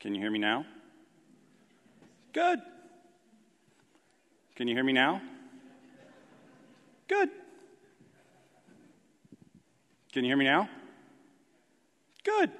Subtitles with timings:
[0.00, 0.64] Can you hear me now?
[2.32, 2.60] Good.
[4.56, 5.20] Can you hear me now?
[7.06, 7.28] Good.
[10.12, 10.70] Can you hear me now?
[12.24, 12.50] Good.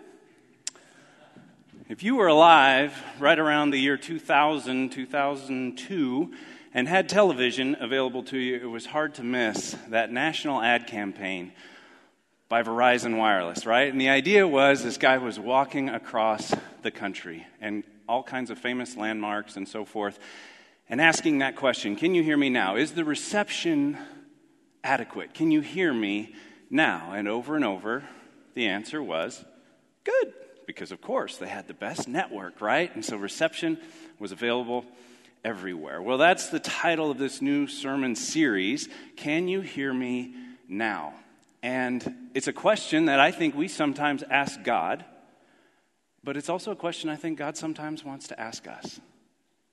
[1.89, 6.35] If you were alive right around the year 2000, 2002,
[6.75, 11.53] and had television available to you, it was hard to miss that national ad campaign
[12.51, 13.90] by Verizon Wireless, right?
[13.90, 18.59] And the idea was this guy was walking across the country and all kinds of
[18.59, 20.18] famous landmarks and so forth,
[20.88, 22.74] and asking that question Can you hear me now?
[22.74, 23.96] Is the reception
[24.82, 25.32] adequate?
[25.32, 26.34] Can you hear me
[26.68, 27.12] now?
[27.12, 28.02] And over and over,
[28.55, 29.44] the answer was
[30.02, 30.34] good,
[30.66, 32.92] because of course they had the best network, right?
[32.92, 33.78] And so reception
[34.19, 34.84] was available
[35.44, 36.02] everywhere.
[36.02, 40.34] Well, that's the title of this new sermon series Can You Hear Me
[40.69, 41.14] Now?
[41.62, 45.05] And it's a question that I think we sometimes ask God,
[46.24, 49.00] but it's also a question I think God sometimes wants to ask us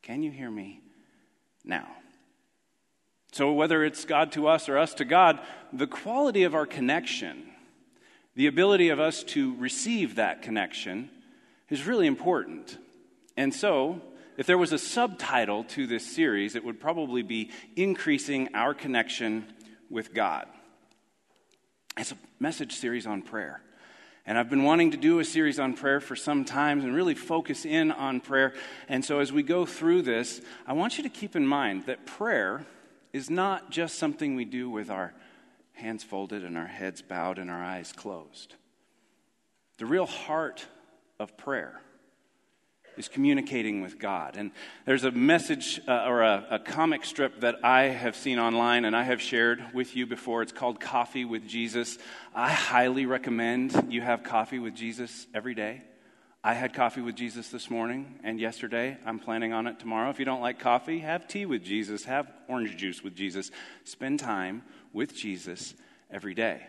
[0.02, 0.82] Can you hear me
[1.64, 1.88] now?
[3.32, 5.40] So, whether it's God to us or us to God,
[5.72, 7.50] the quality of our connection,
[8.36, 11.10] the ability of us to receive that connection,
[11.70, 12.78] is really important.
[13.36, 14.02] And so,
[14.38, 19.46] if there was a subtitle to this series, it would probably be Increasing Our Connection
[19.90, 20.48] with God.
[21.98, 23.60] It's a message series on prayer.
[24.28, 27.16] And I've been wanting to do a series on prayer for some time and really
[27.16, 28.54] focus in on prayer.
[28.88, 32.06] And so as we go through this, I want you to keep in mind that
[32.06, 32.66] prayer
[33.14, 35.14] is not just something we do with our
[35.74, 38.54] hands folded and our heads bowed and our eyes closed.
[39.80, 40.68] The real heart
[41.20, 41.82] of prayer
[42.98, 44.36] is communicating with God.
[44.38, 44.52] And
[44.86, 48.96] there's a message uh, or a, a, comic strip that I have seen online and
[48.96, 50.42] I have shared with you before.
[50.42, 51.98] It's called Coffee with Jesus.
[52.34, 55.84] I highly recommend you have coffee with Jesus every day.
[56.44, 58.98] I had coffee with Jesus this morning and yesterday.
[59.06, 60.10] I'm planning on it tomorrow.
[60.10, 63.52] If you don't like coffee, have tea with Jesus, have orange juice with Jesus.
[63.84, 65.74] Spend time with Jesus
[66.10, 66.66] every day.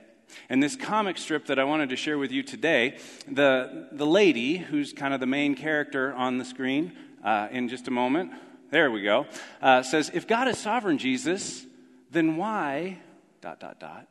[0.48, 4.56] And this comic strip that I wanted to share with you today, the, the lady,
[4.56, 6.92] who's kind of the main character on the screen
[7.24, 8.32] uh, in just a moment,
[8.70, 9.26] there we go,
[9.62, 11.66] uh, says, If God is sovereign, Jesus,
[12.10, 12.98] then why,
[13.40, 14.06] dot, dot, dot,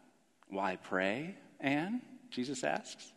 [0.49, 1.35] why pray?
[1.59, 3.11] And Jesus asks.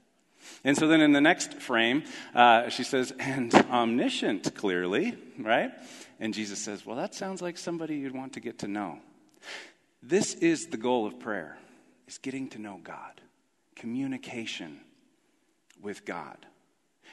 [0.64, 5.70] And so then in the next frame, uh, she says, and omniscient, clearly, right?
[6.18, 8.98] And Jesus says, well, that sounds like somebody you'd want to get to know.
[10.02, 11.58] This is the goal of prayer
[12.10, 13.20] is getting to know God,
[13.76, 14.80] communication
[15.80, 16.44] with God.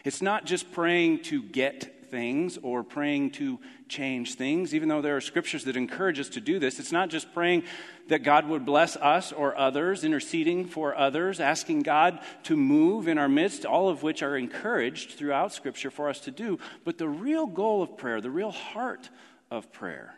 [0.04, 5.16] It's not just praying to get things or praying to change things, even though there
[5.16, 6.80] are scriptures that encourage us to do this.
[6.80, 7.64] It's not just praying
[8.08, 13.20] that God would bless us or others, interceding for others, asking God to move in
[13.20, 16.58] our midst, all of which are encouraged throughout scripture for us to do.
[16.84, 19.12] But the real goal of prayer, the real heart
[19.52, 20.16] of prayer,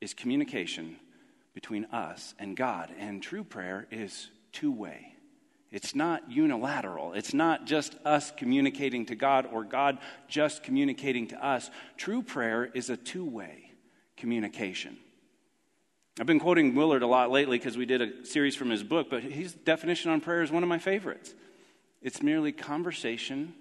[0.00, 0.96] is communication
[1.58, 2.94] between us and God.
[3.00, 5.16] And true prayer is two way.
[5.72, 7.14] It's not unilateral.
[7.14, 9.98] It's not just us communicating to God or God
[10.28, 11.68] just communicating to us.
[11.96, 13.72] True prayer is a two way
[14.16, 14.98] communication.
[16.20, 19.08] I've been quoting Willard a lot lately because we did a series from his book,
[19.10, 21.34] but his definition on prayer is one of my favorites.
[22.00, 23.52] It's merely conversation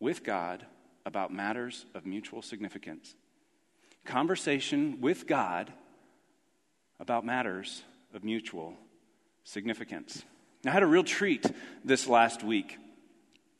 [0.00, 0.66] with God
[1.06, 3.14] about matters of mutual significance
[4.04, 5.72] conversation with God
[7.00, 7.82] about matters
[8.14, 8.74] of mutual
[9.44, 10.22] significance.
[10.66, 11.44] I had a real treat
[11.84, 12.78] this last week.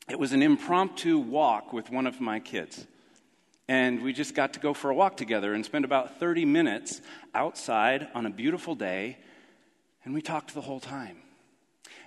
[0.09, 2.87] It was an impromptu walk with one of my kids.
[3.69, 7.01] And we just got to go for a walk together and spend about 30 minutes
[7.35, 9.19] outside on a beautiful day.
[10.05, 11.19] And we talked the whole time.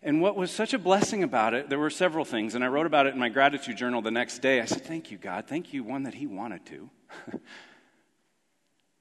[0.04, 2.54] And what was such a blessing about it, there were several things.
[2.54, 4.62] And I wrote about it in my gratitude journal the next day.
[4.62, 5.48] I said, Thank you, God.
[5.48, 6.90] Thank you, one, that He wanted to.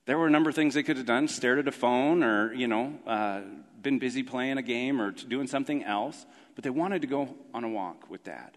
[0.06, 2.54] There were a number of things they could have done stared at a phone or,
[2.54, 3.40] you know, uh,
[3.82, 6.24] been busy playing a game or doing something else,
[6.54, 8.56] but they wanted to go on a walk with dad.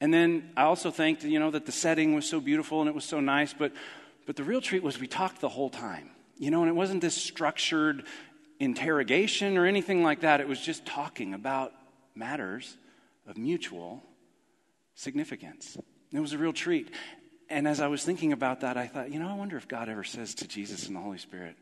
[0.00, 2.94] And then I also thanked, you know, that the setting was so beautiful and it
[2.94, 3.72] was so nice, but,
[4.24, 7.00] but the real treat was we talked the whole time, you know, and it wasn't
[7.00, 8.04] this structured
[8.60, 10.40] interrogation or anything like that.
[10.40, 11.72] It was just talking about
[12.14, 12.76] matters
[13.26, 14.04] of mutual
[14.94, 15.76] significance.
[16.12, 16.92] It was a real treat
[17.54, 19.88] and as I was thinking about that, I thought, you know, I wonder if God
[19.88, 21.54] ever says to Jesus and the Holy Spirit,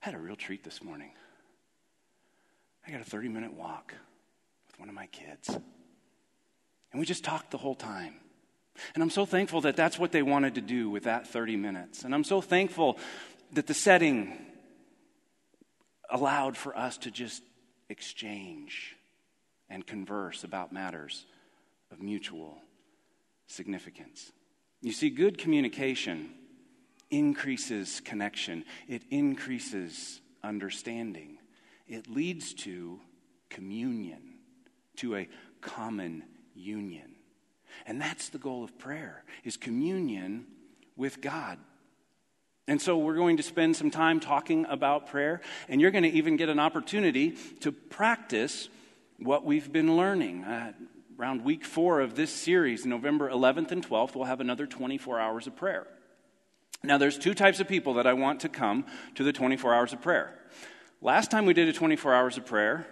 [0.00, 1.10] I had a real treat this morning.
[2.86, 3.92] I got a 30 minute walk
[4.68, 5.48] with one of my kids.
[5.48, 8.14] And we just talked the whole time.
[8.94, 12.04] And I'm so thankful that that's what they wanted to do with that 30 minutes.
[12.04, 12.96] And I'm so thankful
[13.54, 14.38] that the setting
[16.10, 17.42] allowed for us to just
[17.88, 18.94] exchange
[19.68, 21.26] and converse about matters
[21.90, 22.56] of mutual
[23.48, 24.30] significance.
[24.84, 26.28] You see, good communication
[27.10, 31.38] increases connection, it increases understanding,
[31.88, 33.00] it leads to
[33.48, 34.34] communion,
[34.96, 35.28] to a
[35.62, 36.22] common
[36.54, 37.14] union.
[37.86, 40.44] And that's the goal of prayer is communion
[40.96, 41.58] with God.
[42.68, 46.12] And so we're going to spend some time talking about prayer, and you're going to
[46.12, 48.68] even get an opportunity to practice
[49.18, 50.44] what we've been learning.
[50.44, 50.72] Uh,
[51.18, 55.46] around week four of this series, November 11th and 12th, we'll have another 24 hours
[55.46, 55.86] of prayer.
[56.82, 58.84] Now, there's two types of people that I want to come
[59.14, 60.38] to the 24 hours of prayer.
[61.00, 62.86] Last time we did a 24 hours of prayer,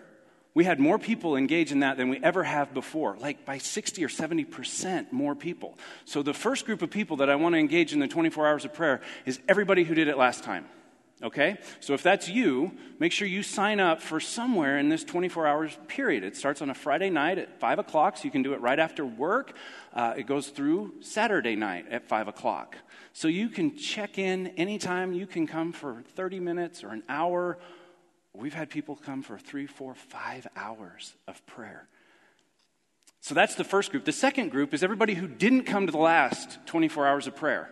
[0.54, 4.04] we had more people engage in that than we ever have before, like by 60
[4.04, 5.78] or 70% more people.
[6.04, 8.64] So, the first group of people that I want to engage in the 24 hours
[8.64, 10.66] of prayer is everybody who did it last time.
[11.22, 11.58] Okay?
[11.80, 15.78] So, if that's you, make sure you sign up for somewhere in this 24 hours
[15.88, 16.24] period.
[16.24, 18.78] It starts on a Friday night at 5 o'clock, so you can do it right
[18.78, 19.54] after work.
[19.92, 22.76] Uh, it goes through Saturday night at 5 o'clock.
[23.12, 25.12] So, you can check in anytime.
[25.12, 27.58] You can come for 30 minutes or an hour
[28.34, 31.86] We've had people come for three, four, five hours of prayer.
[33.20, 34.04] So that's the first group.
[34.04, 37.70] The second group is everybody who didn't come to the last 24 hours of prayer.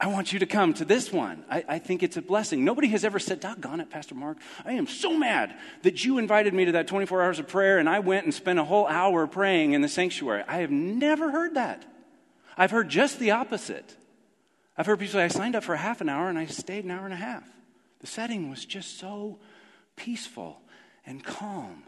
[0.00, 1.44] I want you to come to this one.
[1.48, 2.64] I, I, think it's a blessing.
[2.64, 4.38] Nobody has ever said, Doggone it, Pastor Mark.
[4.64, 7.88] I am so mad that you invited me to that 24 hours of prayer and
[7.88, 10.42] I went and spent a whole hour praying in the sanctuary.
[10.48, 11.84] I have never heard that.
[12.56, 13.96] I've heard just the opposite.
[14.76, 16.90] I've heard people say, I signed up for half an hour and I stayed an
[16.90, 17.48] hour and a half.
[18.00, 19.38] The setting was just so
[19.96, 20.60] peaceful
[21.06, 21.84] and calm.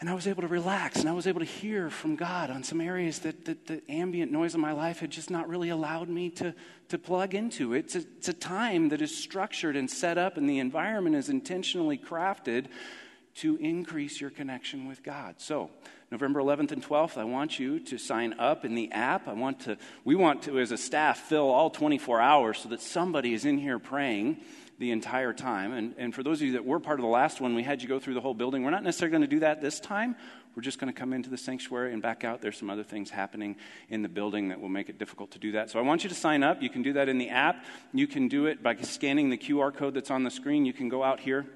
[0.00, 2.62] And I was able to relax and I was able to hear from God on
[2.62, 6.08] some areas that, that the ambient noise of my life had just not really allowed
[6.08, 6.54] me to,
[6.90, 7.74] to plug into.
[7.74, 11.28] It's a, it's a time that is structured and set up, and the environment is
[11.28, 12.66] intentionally crafted
[13.36, 15.36] to increase your connection with God.
[15.38, 15.70] So,
[16.10, 19.28] November 11th and 12th, I want you to sign up in the app.
[19.28, 22.80] I want to, we want to, as a staff, fill all 24 hours so that
[22.80, 24.38] somebody is in here praying
[24.78, 25.72] the entire time.
[25.72, 27.82] And, and for those of you that were part of the last one, we had
[27.82, 28.62] you go through the whole building.
[28.62, 30.14] We're not necessarily going to do that this time.
[30.54, 32.40] We're just going to come into the sanctuary and back out.
[32.40, 33.56] There's some other things happening
[33.88, 35.70] in the building that will make it difficult to do that.
[35.70, 36.62] So I want you to sign up.
[36.62, 37.64] You can do that in the app.
[37.92, 40.64] You can do it by scanning the QR code that's on the screen.
[40.64, 41.46] You can go out here.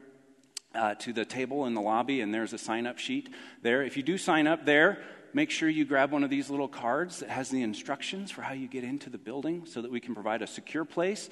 [0.75, 3.29] Uh, to the table in the lobby, and there's a sign up sheet
[3.61, 3.83] there.
[3.83, 5.03] If you do sign up there,
[5.35, 8.55] make sure you grab one of these little cards that has the instructions for how
[8.55, 11.29] you get into the building so that we can provide a secure place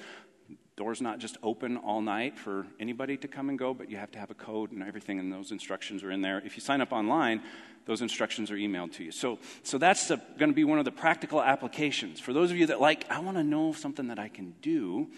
[0.77, 4.11] door's not just open all night for anybody to come and go, but you have
[4.11, 6.41] to have a code and everything, and those instructions are in there.
[6.45, 7.41] If you sign up online,
[7.85, 9.11] those instructions are emailed to you.
[9.11, 12.19] So, so that's going to be one of the practical applications.
[12.19, 15.09] For those of you that like, I want to know something that I can do,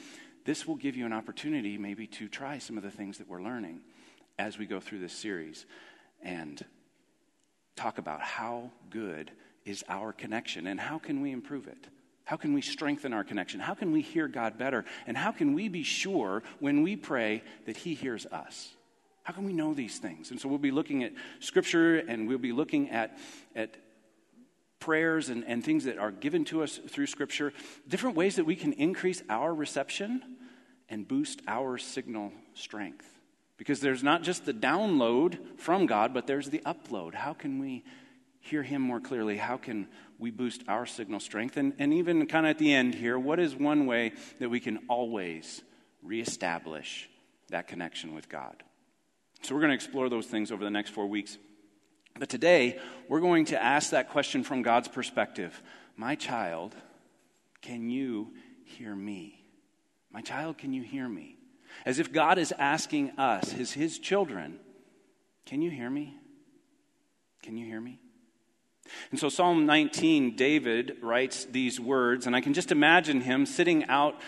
[0.46, 3.42] this will give you an opportunity maybe to try some of the things that we're
[3.42, 3.82] learning
[4.40, 5.66] as we go through this series
[6.22, 6.64] and
[7.76, 9.32] talk about how good
[9.66, 11.88] is our connection and how can we improve it.
[12.25, 13.60] How can we strengthen our connection?
[13.60, 14.86] How can we hear God better?
[15.08, 18.74] And how can we be sure when we pray that He hears us?
[19.24, 20.31] How can we know these things?
[20.31, 23.18] And so we'll be looking at Scripture and we'll be looking at,
[23.56, 23.75] at
[24.80, 27.54] prayers and, and things that are given to us through Scripture,
[27.88, 30.22] different ways that we can increase our reception
[30.90, 33.08] and boost our signal strength.
[33.58, 37.14] Because there's not just the download from God, but there's the upload.
[37.14, 37.84] How can we
[38.42, 39.38] hear Him more clearly?
[39.38, 39.88] How can
[40.24, 41.57] we boost our signal strength?
[41.57, 44.59] And, and even kind of at the end here, what is one way that we
[44.59, 45.62] can always
[46.02, 47.09] reestablish
[47.50, 48.64] that connection with God?
[49.44, 51.38] So we're going to explore those things over the next four weeks.
[52.18, 55.62] But today, we're going to ask that question from God's perspective
[55.97, 56.76] My child,
[57.62, 58.33] can you
[58.64, 59.44] hear me?
[60.12, 61.38] My child, can you hear me?
[61.86, 64.59] As if God is asking us, as his children,
[65.45, 66.16] Can you hear me?
[67.42, 68.00] Can you hear me?
[69.11, 73.85] And so, Psalm 19, David writes these words, and I can just imagine him sitting
[73.85, 74.19] out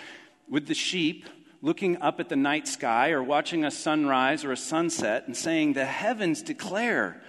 [0.49, 1.27] with the sheep,
[1.61, 5.73] looking up at the night sky, or watching a sunrise or a sunset, and saying,
[5.73, 7.21] The heavens declare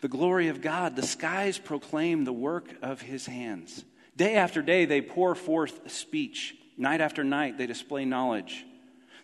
[0.00, 3.84] the glory of God, the skies proclaim the work of his hands.
[4.16, 6.56] Day after day, they pour forth speech.
[6.76, 8.64] Night after night, they display knowledge.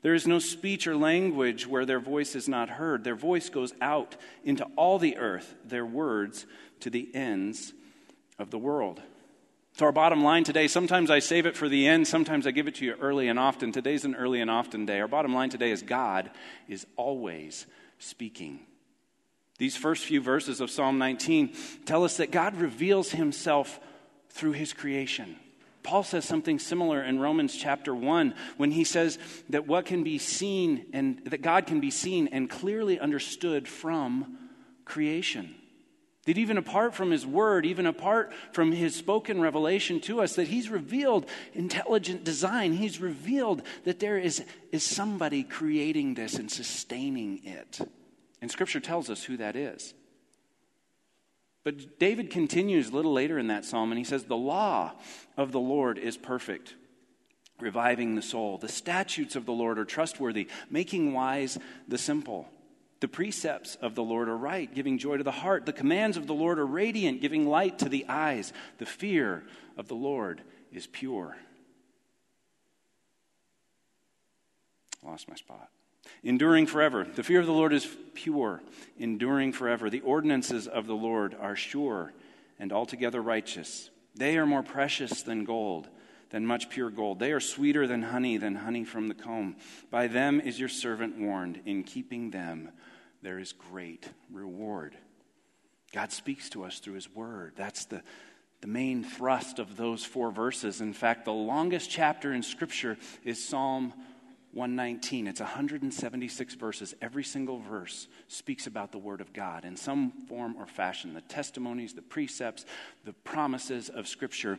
[0.02, 3.04] There is no speech or language where their voice is not heard.
[3.04, 6.47] Their voice goes out into all the earth, their words
[6.81, 7.73] to the ends
[8.39, 9.01] of the world.
[9.77, 12.69] So, our bottom line today, sometimes I save it for the end, sometimes I give
[12.69, 13.73] it to you early and often.
[13.73, 15.01] Today's an early and often day.
[15.01, 16.31] Our bottom line today is God
[16.69, 17.67] is always
[17.99, 18.61] speaking.
[19.59, 23.79] These first few verses of Psalm 19 tell us that God reveals himself
[24.31, 25.37] through his creation.
[25.83, 29.19] Paul says something similar in Romans chapter 1 when he says
[29.49, 34.39] that what can be seen and that God can be seen and clearly understood from
[34.85, 35.55] creation.
[36.31, 40.47] That even apart from his word, even apart from his spoken revelation to us, that
[40.47, 42.73] he's revealed intelligent design.
[42.73, 47.81] He's revealed that there is, is somebody creating this and sustaining it.
[48.41, 49.93] And scripture tells us who that is.
[51.65, 54.93] But David continues a little later in that psalm and he says, The law
[55.37, 56.77] of the Lord is perfect,
[57.59, 58.57] reviving the soul.
[58.57, 61.59] The statutes of the Lord are trustworthy, making wise
[61.89, 62.49] the simple.
[63.00, 65.64] The precepts of the Lord are right, giving joy to the heart.
[65.64, 68.52] The commands of the Lord are radiant, giving light to the eyes.
[68.78, 69.45] The fear
[69.78, 71.37] of the Lord is pure.
[75.02, 75.71] Lost my spot.
[76.23, 77.04] Enduring forever.
[77.04, 78.61] The fear of the Lord is pure,
[78.99, 79.88] enduring forever.
[79.88, 82.12] The ordinances of the Lord are sure
[82.59, 83.88] and altogether righteous.
[84.14, 85.88] They are more precious than gold,
[86.31, 87.19] than much pure gold.
[87.19, 89.57] They are sweeter than honey, than honey from the comb.
[89.91, 91.61] By them is your servant warned.
[91.67, 92.71] In keeping them,
[93.23, 94.97] there is great reward.
[95.93, 97.55] God speaks to us through His Word.
[97.57, 98.03] That's the,
[98.61, 100.81] the main thrust of those four verses.
[100.81, 103.93] In fact, the longest chapter in Scripture is Psalm
[104.53, 105.27] 119.
[105.27, 106.95] It's 176 verses.
[107.01, 111.21] Every single verse speaks about the Word of God in some form or fashion the
[111.23, 112.65] testimonies, the precepts,
[113.05, 114.59] the promises of Scripture.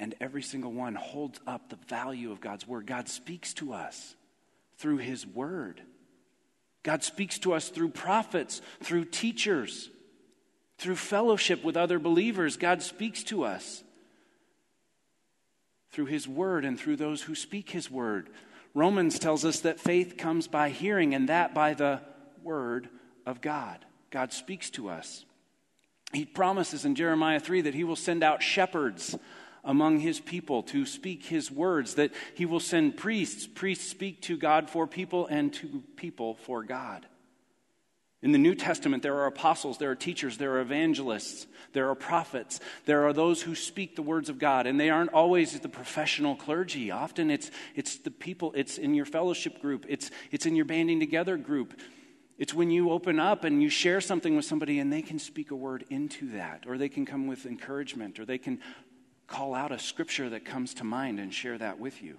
[0.00, 2.86] And every single one holds up the value of God's Word.
[2.86, 4.14] God speaks to us
[4.76, 5.82] through His Word.
[6.84, 9.90] God speaks to us through prophets, through teachers,
[10.78, 12.56] through fellowship with other believers.
[12.56, 13.82] God speaks to us
[15.90, 18.30] through His Word and through those who speak His Word.
[18.74, 22.00] Romans tells us that faith comes by hearing, and that by the
[22.44, 22.88] Word
[23.26, 23.84] of God.
[24.10, 25.24] God speaks to us.
[26.12, 29.16] He promises in Jeremiah 3 that He will send out shepherds
[29.68, 33.46] among his people to speak his words, that he will send priests.
[33.46, 37.06] Priests speak to God for people and to people for God.
[38.22, 41.94] In the New Testament, there are apostles, there are teachers, there are evangelists, there are
[41.94, 45.68] prophets, there are those who speak the words of God, and they aren't always the
[45.68, 46.90] professional clergy.
[46.90, 50.98] Often it's, it's the people, it's in your fellowship group, it's, it's in your banding
[50.98, 51.78] together group.
[52.38, 55.50] It's when you open up and you share something with somebody and they can speak
[55.50, 58.60] a word into that, or they can come with encouragement, or they can
[59.28, 62.16] call out a scripture that comes to mind and share that with you.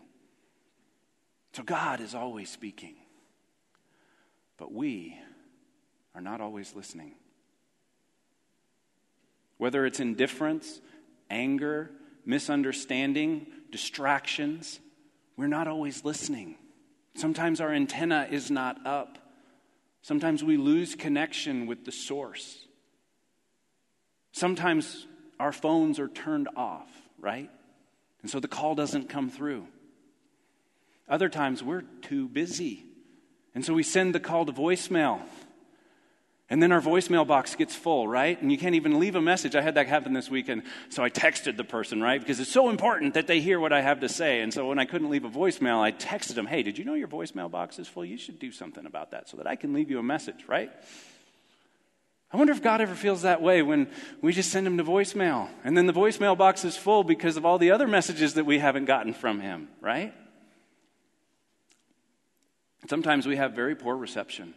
[1.54, 2.96] So God is always speaking,
[4.58, 5.18] but we
[6.14, 7.16] are not always listening.
[9.58, 10.80] Whether it's indifference,
[11.30, 11.92] anger,
[12.26, 14.80] misunderstanding, distractions,
[15.36, 16.56] we're not always listening.
[17.16, 19.18] Sometimes our antenna is not up.
[20.02, 22.66] Sometimes we lose connection with the source.
[24.32, 25.08] Sometimes
[25.40, 27.50] our phones are turned off, right?
[28.22, 29.66] And so the call doesn't come through.
[31.08, 32.86] Other times we're too busy.
[33.56, 35.22] And so we send the call to voicemail.
[36.52, 38.40] And then our voicemail box gets full, right?
[38.42, 39.56] And you can't even leave a message.
[39.56, 40.64] I had that happen this weekend.
[40.90, 42.20] So I texted the person, right?
[42.20, 44.42] Because it's so important that they hear what I have to say.
[44.42, 46.96] And so when I couldn't leave a voicemail, I texted them, hey, did you know
[46.96, 48.04] your voicemail box is full?
[48.04, 50.72] You should do something about that so that I can leave you a message, right?
[52.32, 53.88] I wonder if God ever feels that way when
[54.22, 57.46] we just send him to voicemail and then the voicemail box is full because of
[57.46, 60.14] all the other messages that we haven't gotten from him, right?
[62.88, 64.54] Sometimes we have very poor reception.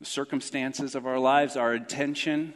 [0.00, 2.54] The circumstances of our lives, our attention.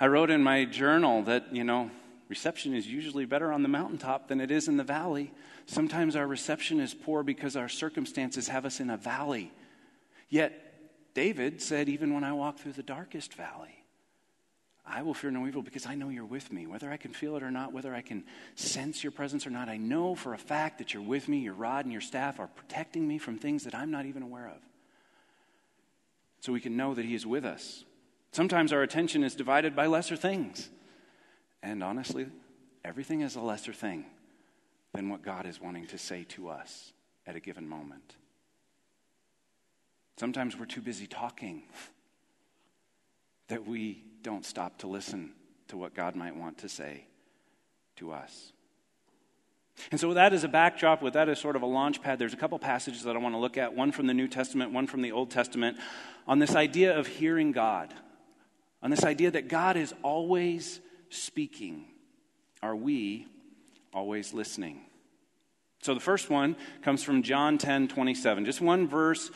[0.00, 1.90] I wrote in my journal that, you know,
[2.28, 5.32] reception is usually better on the mountaintop than it is in the valley.
[5.66, 9.52] Sometimes our reception is poor because our circumstances have us in a valley.
[10.28, 10.67] Yet
[11.14, 13.84] David said, Even when I walk through the darkest valley,
[14.86, 16.66] I will fear no evil because I know you're with me.
[16.66, 18.24] Whether I can feel it or not, whether I can
[18.54, 21.38] sense your presence or not, I know for a fact that you're with me.
[21.38, 24.48] Your rod and your staff are protecting me from things that I'm not even aware
[24.48, 24.60] of.
[26.40, 27.84] So we can know that He is with us.
[28.32, 30.70] Sometimes our attention is divided by lesser things.
[31.62, 32.26] And honestly,
[32.84, 34.06] everything is a lesser thing
[34.94, 36.92] than what God is wanting to say to us
[37.26, 38.14] at a given moment.
[40.18, 41.62] Sometimes we're too busy talking
[43.46, 45.30] that we don't stop to listen
[45.68, 47.04] to what God might want to say
[47.96, 48.52] to us.
[49.92, 52.18] And so, with that as a backdrop, with that as sort of a launch pad,
[52.18, 54.72] there's a couple passages that I want to look at one from the New Testament,
[54.72, 55.78] one from the Old Testament,
[56.26, 57.94] on this idea of hearing God,
[58.82, 61.84] on this idea that God is always speaking.
[62.60, 63.28] Are we
[63.94, 64.80] always listening?
[65.80, 68.44] So, the first one comes from John 10 27.
[68.44, 69.30] Just one verse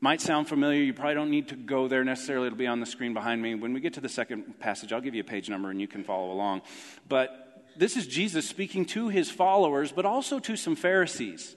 [0.00, 0.82] might sound familiar.
[0.82, 2.48] You probably don't need to go there necessarily.
[2.48, 3.54] It'll be on the screen behind me.
[3.54, 5.88] When we get to the second passage, I'll give you a page number and you
[5.88, 6.62] can follow along.
[7.08, 11.56] But this is Jesus speaking to his followers, but also to some Pharisees,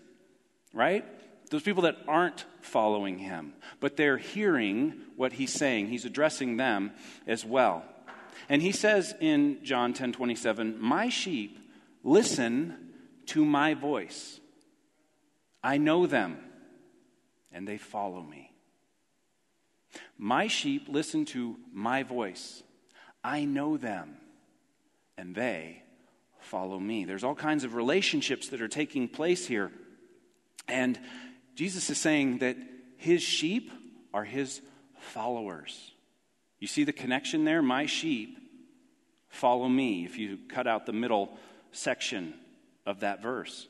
[0.74, 1.06] right?
[1.50, 5.88] those people that aren't following him, but they're hearing what he's saying.
[5.88, 6.92] He's addressing them
[7.28, 7.84] as well.
[8.48, 11.60] And he says in John 10 27, My sheep
[12.04, 12.92] listen
[13.28, 14.40] to my voice.
[15.64, 16.38] I know them,
[17.52, 18.52] and they follow me.
[20.18, 22.64] My sheep listen to my voice.
[23.24, 24.18] I know them,
[25.18, 25.84] and they
[26.40, 27.06] follow me.
[27.06, 29.72] There's all kinds of relationships that are taking place here.
[30.68, 31.00] And
[31.56, 32.58] Jesus is saying that
[32.98, 33.72] his sheep
[34.14, 34.62] are his
[35.00, 35.92] followers.
[36.60, 37.62] You see the connection there?
[37.62, 38.38] My sheep
[39.30, 41.38] follow me, if you cut out the middle
[41.72, 42.34] section
[42.86, 43.68] of that verse.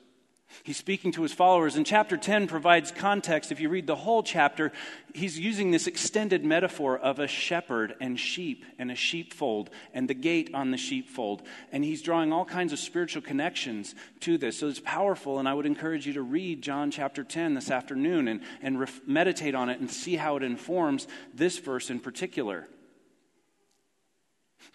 [0.64, 3.52] He's speaking to his followers, and chapter 10 provides context.
[3.52, 4.72] If you read the whole chapter,
[5.14, 10.14] he's using this extended metaphor of a shepherd and sheep and a sheepfold and the
[10.14, 11.44] gate on the sheepfold.
[11.72, 14.60] And he's drawing all kinds of spiritual connections to this.
[14.60, 18.28] So it's powerful, and I would encourage you to read John chapter 10 this afternoon
[18.28, 22.68] and, and ref- meditate on it and see how it informs this verse in particular.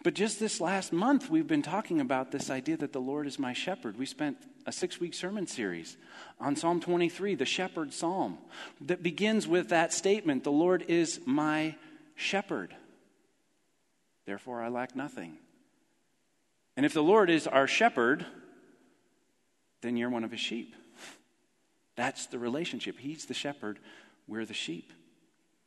[0.05, 3.39] But just this last month, we've been talking about this idea that the Lord is
[3.39, 3.99] my shepherd.
[3.99, 5.97] We spent a six week sermon series
[6.39, 8.37] on Psalm 23, the shepherd psalm,
[8.83, 11.75] that begins with that statement The Lord is my
[12.17, 12.77] shepherd.
[14.27, 15.39] Therefore, I lack nothing.
[16.77, 18.27] And if the Lord is our shepherd,
[19.81, 20.75] then you're one of his sheep.
[21.97, 22.99] That's the relationship.
[22.99, 23.79] He's the shepherd,
[24.29, 24.93] we're the sheep.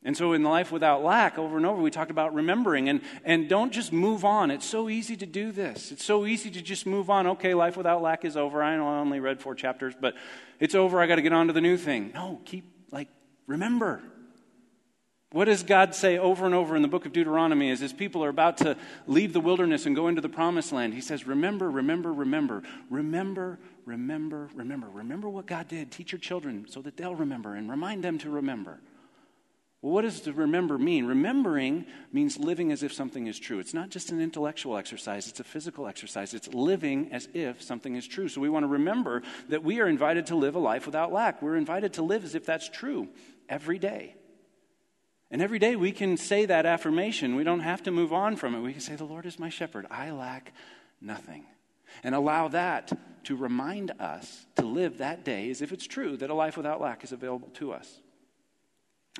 [0.04, 2.88] And so in Life Without Lack, over and over, we talked about remembering.
[2.88, 4.50] And, and don't just move on.
[4.50, 5.90] It's so easy to do this.
[5.90, 7.26] It's so easy to just move on.
[7.26, 8.62] Okay, Life Without Lack is over.
[8.62, 10.14] I know I only read four chapters, but
[10.60, 11.00] it's over.
[11.00, 12.12] I got to get on to the new thing.
[12.14, 13.08] No, keep, like,
[13.46, 14.00] remember.
[15.32, 18.24] What does God say over and over in the book of Deuteronomy as his people
[18.24, 20.94] are about to leave the wilderness and go into the promised land?
[20.94, 22.62] He says, Remember, remember, remember.
[22.88, 24.88] Remember, remember, remember.
[24.88, 25.90] Remember what God did.
[25.90, 28.78] Teach your children so that they'll remember and remind them to remember.
[29.80, 31.06] Well, what does to remember mean?
[31.06, 33.60] Remembering means living as if something is true.
[33.60, 36.34] It's not just an intellectual exercise, it's a physical exercise.
[36.34, 38.28] It's living as if something is true.
[38.28, 41.42] So we want to remember that we are invited to live a life without lack.
[41.42, 43.08] We're invited to live as if that's true
[43.48, 44.16] every day.
[45.30, 47.36] And every day we can say that affirmation.
[47.36, 48.60] We don't have to move on from it.
[48.60, 49.86] We can say, The Lord is my shepherd.
[49.90, 50.52] I lack
[51.00, 51.44] nothing.
[52.02, 52.90] And allow that
[53.24, 56.80] to remind us to live that day as if it's true that a life without
[56.80, 58.00] lack is available to us.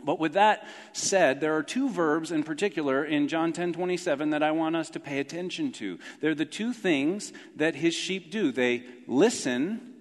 [0.05, 4.43] But with that said, there are two verbs in particular in John 10 27 that
[4.43, 5.99] I want us to pay attention to.
[6.21, 9.95] They're the two things that his sheep do they listen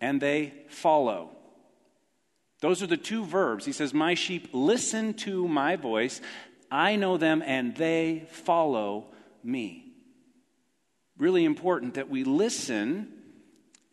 [0.00, 1.30] and they follow.
[2.60, 3.64] Those are the two verbs.
[3.64, 6.20] He says, My sheep listen to my voice.
[6.70, 9.06] I know them and they follow
[9.42, 9.92] me.
[11.18, 13.12] Really important that we listen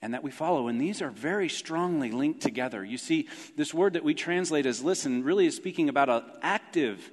[0.01, 0.67] and that we follow.
[0.67, 2.83] And these are very strongly linked together.
[2.83, 7.11] You see, this word that we translate as listen really is speaking about an active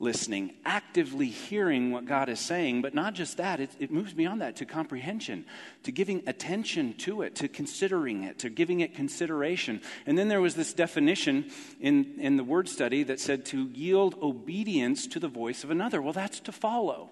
[0.00, 2.82] listening, actively hearing what God is saying.
[2.82, 5.44] But not just that, it, it, moves beyond that to comprehension,
[5.82, 9.80] to giving attention to it, to considering it, to giving it consideration.
[10.06, 14.16] And then there was this definition in, in the word study that said to yield
[14.22, 16.00] obedience to the voice of another.
[16.00, 17.10] Well, that's to follow.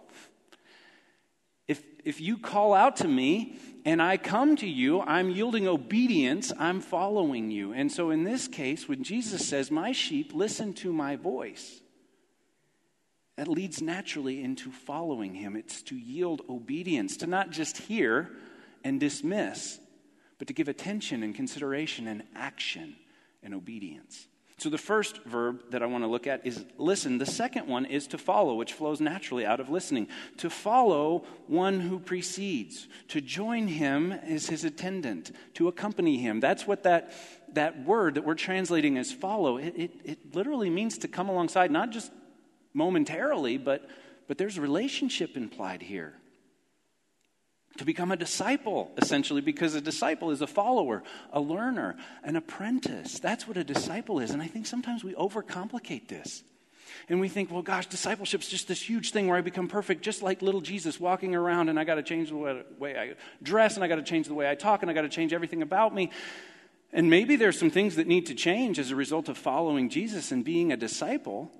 [1.68, 6.52] If, if you call out to me and I come to you, I'm yielding obedience,
[6.58, 7.72] I'm following you.
[7.72, 11.80] And so in this case, when Jesus says, My sheep listen to my voice,
[13.36, 15.56] that leads naturally into following him.
[15.56, 18.30] It's to yield obedience, to not just hear
[18.82, 19.78] and dismiss,
[20.38, 22.96] but to give attention and consideration and action
[23.42, 24.26] and obedience.
[24.58, 27.18] So, the first verb that I want to look at is listen.
[27.18, 30.08] The second one is to follow, which flows naturally out of listening.
[30.38, 32.88] To follow one who precedes.
[33.08, 35.32] To join him as his attendant.
[35.54, 36.40] To accompany him.
[36.40, 37.12] That's what that,
[37.52, 41.70] that word that we're translating as follow, it, it, it literally means to come alongside,
[41.70, 42.10] not just
[42.72, 43.86] momentarily, but,
[44.26, 46.14] but there's relationship implied here
[47.78, 53.18] to become a disciple, essentially, because a disciple is a follower, a learner, an apprentice.
[53.18, 54.30] That's what a disciple is.
[54.30, 56.42] And I think sometimes we overcomplicate this.
[57.08, 60.22] And we think, well, gosh, discipleship's just this huge thing where I become perfect, just
[60.22, 63.84] like little Jesus walking around, and I got to change the way I dress, and
[63.84, 65.94] I got to change the way I talk, and I got to change everything about
[65.94, 66.10] me.
[66.92, 70.32] And maybe there's some things that need to change as a result of following Jesus
[70.32, 71.50] and being a disciple.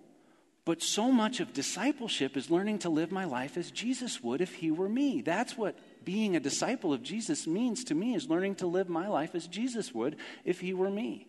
[0.64, 4.54] But so much of discipleship is learning to live my life as Jesus would if
[4.54, 5.20] he were me.
[5.20, 9.08] That's what being a disciple of Jesus means to me is learning to live my
[9.08, 11.26] life as Jesus would if he were me.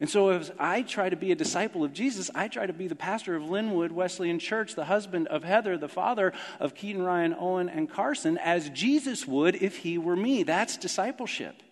[0.00, 2.88] And so, as I try to be a disciple of Jesus, I try to be
[2.88, 7.34] the pastor of Linwood Wesleyan Church, the husband of Heather, the father of Keaton, Ryan,
[7.38, 10.42] Owen, and Carson, as Jesus would if he were me.
[10.44, 11.62] That's discipleship.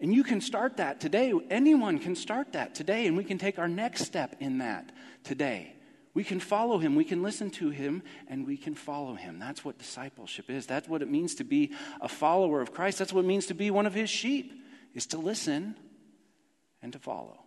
[0.00, 1.32] And you can start that today.
[1.50, 4.90] Anyone can start that today, and we can take our next step in that
[5.22, 5.73] today.
[6.14, 9.40] We can follow him, we can listen to him, and we can follow him.
[9.40, 10.64] That's what discipleship is.
[10.64, 13.00] That's what it means to be a follower of Christ.
[13.00, 14.52] That's what it means to be one of his sheep,
[14.94, 15.76] is to listen
[16.80, 17.40] and to follow.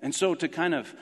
[0.00, 0.94] And so, to kind of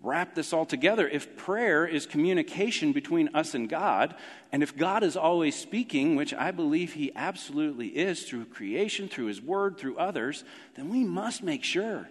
[0.00, 4.16] wrap this all together, if prayer is communication between us and God,
[4.50, 9.26] and if God is always speaking, which I believe He absolutely is through creation, through
[9.26, 10.42] His Word, through others,
[10.74, 12.08] then we must make sure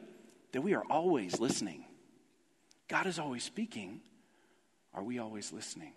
[0.54, 1.86] that we are always listening.
[2.88, 4.02] God is always speaking.
[4.94, 5.94] Are we always listening?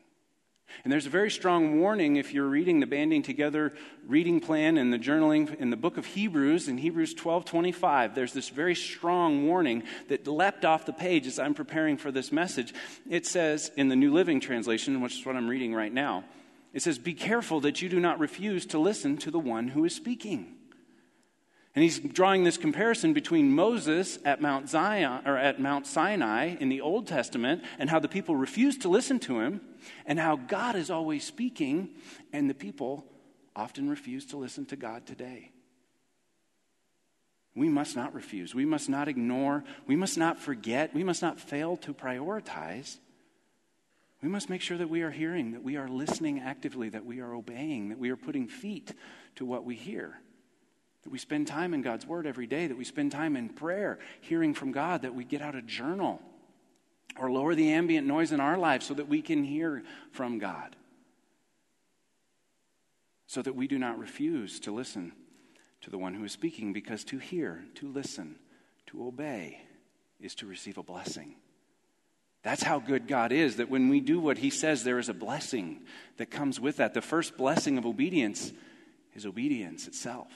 [0.84, 3.72] And there's a very strong warning if you're reading the banding together
[4.06, 8.14] reading plan and the journaling in the book of Hebrews, in Hebrews 12 25.
[8.14, 12.30] There's this very strong warning that leapt off the page as I'm preparing for this
[12.30, 12.74] message.
[13.08, 16.24] It says in the New Living Translation, which is what I'm reading right now,
[16.72, 19.84] it says, Be careful that you do not refuse to listen to the one who
[19.84, 20.57] is speaking.
[21.78, 26.70] And he's drawing this comparison between Moses at Mount Zion or at Mount Sinai in
[26.70, 29.60] the Old Testament and how the people refused to listen to him
[30.04, 31.90] and how God is always speaking
[32.32, 33.06] and the people
[33.54, 35.52] often refuse to listen to God today.
[37.54, 38.56] We must not refuse.
[38.56, 39.62] We must not ignore.
[39.86, 40.92] We must not forget.
[40.92, 42.98] We must not fail to prioritize.
[44.20, 47.20] We must make sure that we are hearing, that we are listening actively, that we
[47.20, 48.92] are obeying, that we are putting feet
[49.36, 50.18] to what we hear
[51.08, 53.98] that we spend time in God's Word every day, that we spend time in prayer,
[54.20, 56.20] hearing from God, that we get out a journal
[57.18, 60.76] or lower the ambient noise in our lives so that we can hear from God.
[63.26, 65.12] So that we do not refuse to listen
[65.80, 68.36] to the one who is speaking, because to hear, to listen,
[68.88, 69.62] to obey
[70.20, 71.36] is to receive a blessing.
[72.42, 75.14] That's how good God is, that when we do what He says, there is a
[75.14, 75.86] blessing
[76.18, 76.92] that comes with that.
[76.92, 78.52] The first blessing of obedience
[79.14, 80.28] is obedience itself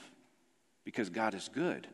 [0.85, 1.87] because God is good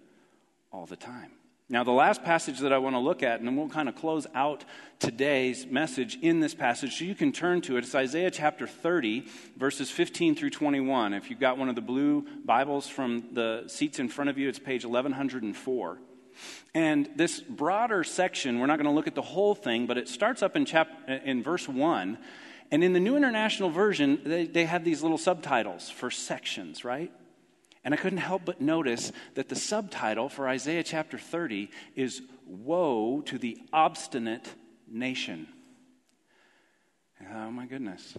[0.73, 1.33] all the time.
[1.71, 3.95] Now, the last passage that I want to look at, and then we'll kind of
[3.95, 4.65] close out
[4.99, 7.85] today's message in this passage, so you can turn to it.
[7.85, 11.13] It's Isaiah chapter 30, verses 15 through 21.
[11.13, 14.49] If you've got one of the blue Bibles from the seats in front of you,
[14.49, 15.99] it's page 1104.
[16.75, 20.09] And this broader section, we're not going to look at the whole thing, but it
[20.09, 22.17] starts up in, chap- in verse 1.
[22.71, 27.13] And in the New International Version, they, they have these little subtitles for sections, right?
[27.89, 33.23] And I couldn't help but notice that the subtitle for Isaiah chapter 30 is Woe
[33.23, 34.47] to the Obstinate
[34.87, 35.47] Nation.
[37.33, 38.15] Oh my goodness.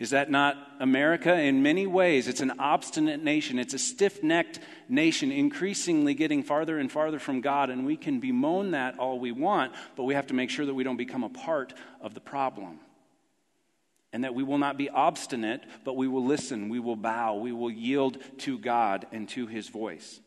[0.00, 1.32] Is that not America?
[1.32, 3.60] In many ways, it's an obstinate nation.
[3.60, 7.70] It's a stiff necked nation, increasingly getting farther and farther from God.
[7.70, 10.74] And we can bemoan that all we want, but we have to make sure that
[10.74, 12.80] we don't become a part of the problem
[14.14, 17.50] and that we will not be obstinate, but we will listen, we will bow, we
[17.50, 20.20] will yield to God and to his voice.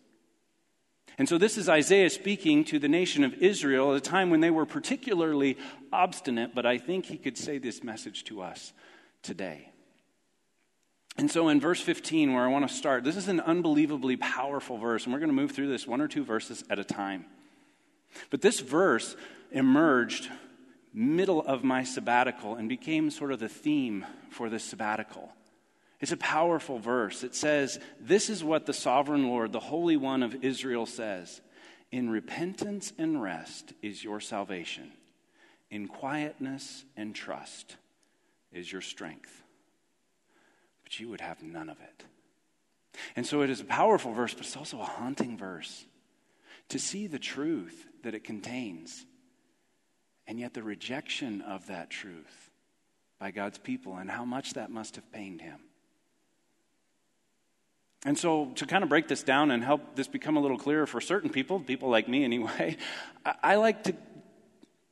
[1.17, 4.41] And so, this is Isaiah speaking to the nation of Israel at a time when
[4.41, 5.57] they were particularly
[5.91, 8.73] obstinate, but I think he could say this message to us
[9.23, 9.71] today.
[11.17, 14.77] And so, in verse 15, where I want to start, this is an unbelievably powerful
[14.77, 17.25] verse, and we're going to move through this one or two verses at a time.
[18.31, 19.15] But this verse
[19.49, 20.29] emerged
[20.97, 25.31] middle of my sabbatical and became sort of the theme for this sabbatical.
[25.99, 27.23] It's a powerful verse.
[27.23, 31.41] It says, This is what the sovereign Lord, the Holy One of Israel, says
[31.91, 34.91] In repentance and rest is your salvation,
[35.69, 37.75] in quietness and trust
[38.51, 39.43] is your strength.
[40.83, 42.05] But you would have none of it.
[43.15, 45.85] And so it is a powerful verse, but it's also a haunting verse.
[46.69, 49.05] To see the truth that it contains
[50.27, 52.49] and yet the rejection of that truth
[53.19, 55.59] by God's people and how much that must have pained him.
[58.05, 60.85] And so, to kind of break this down and help this become a little clearer
[60.85, 62.77] for certain people, people like me anyway,
[63.43, 63.95] I like to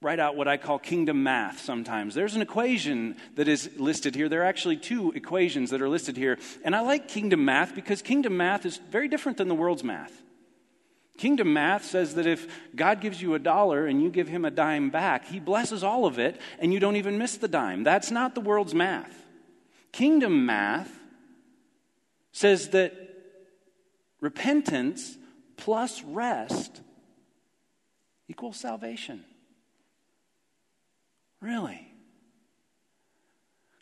[0.02, 2.14] write out what I call kingdom math sometimes.
[2.14, 4.28] There's an equation that is listed here.
[4.28, 6.38] There are actually two equations that are listed here.
[6.64, 10.22] And I like kingdom math because kingdom math is very different than the world's math.
[11.18, 14.52] Kingdom math says that if God gives you a dollar and you give him a
[14.52, 17.84] dime back, he blesses all of it and you don't even miss the dime.
[17.84, 19.26] That's not the world's math.
[19.92, 20.92] Kingdom math
[22.34, 22.94] says that
[24.20, 25.18] repentance
[25.56, 26.82] plus rest
[28.28, 29.24] equals salvation.
[31.40, 31.95] Really?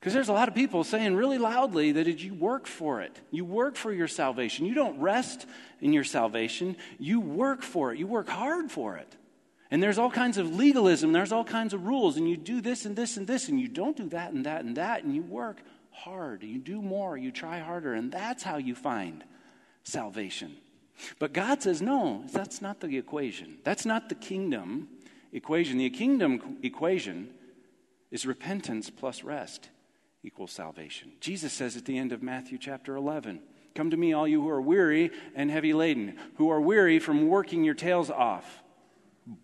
[0.03, 3.17] Because there's a lot of people saying really loudly that you work for it.
[3.31, 4.65] You work for your salvation.
[4.65, 5.45] You don't rest
[5.79, 7.99] in your salvation, you work for it.
[7.99, 9.15] You work hard for it.
[9.71, 12.83] And there's all kinds of legalism, there's all kinds of rules, and you do this
[12.83, 15.21] and this and this, and you don't do that and that and that, and you
[15.21, 15.61] work
[15.91, 16.43] hard.
[16.43, 19.23] You do more, you try harder, and that's how you find
[19.83, 20.57] salvation.
[21.17, 23.59] But God says, no, that's not the equation.
[23.63, 24.89] That's not the kingdom
[25.31, 25.77] equation.
[25.77, 27.29] The kingdom equation
[28.11, 29.69] is repentance plus rest
[30.23, 31.11] equals salvation.
[31.19, 33.41] Jesus says at the end of Matthew chapter 11,
[33.75, 37.27] Come to me, all you who are weary and heavy laden, who are weary from
[37.27, 38.61] working your tails off.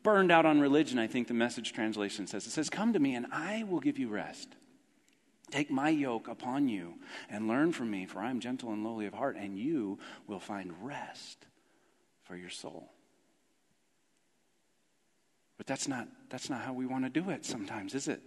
[0.03, 2.45] Burned out on religion, I think the message translation says.
[2.45, 4.55] It says, Come to me and I will give you rest.
[5.51, 6.95] Take my yoke upon you
[7.29, 10.39] and learn from me, for I am gentle and lowly of heart, and you will
[10.39, 11.45] find rest
[12.23, 12.91] for your soul.
[15.57, 18.21] But that's not, that's not how we want to do it sometimes, is it?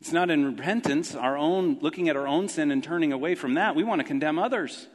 [0.00, 3.54] It's not in repentance, our own looking at our own sin and turning away from
[3.54, 3.74] that.
[3.74, 4.86] We want to condemn others.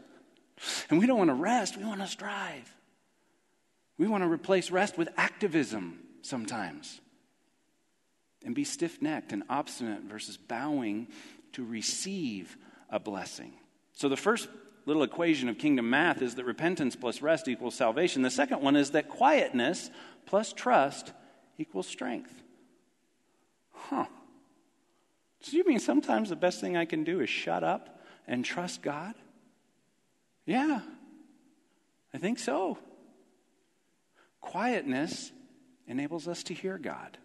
[0.89, 2.71] And we don't want to rest, we want to strive.
[3.97, 7.01] We want to replace rest with activism sometimes
[8.43, 11.07] and be stiff necked and obstinate versus bowing
[11.53, 12.57] to receive
[12.89, 13.53] a blessing.
[13.93, 14.49] So, the first
[14.85, 18.21] little equation of kingdom math is that repentance plus rest equals salvation.
[18.21, 19.89] The second one is that quietness
[20.25, 21.11] plus trust
[21.57, 22.33] equals strength.
[23.71, 24.05] Huh.
[25.41, 28.81] So, you mean sometimes the best thing I can do is shut up and trust
[28.81, 29.15] God?
[30.45, 30.81] Yeah,
[32.13, 32.77] I think so.
[34.39, 35.31] Quietness
[35.87, 37.17] enables us to hear God.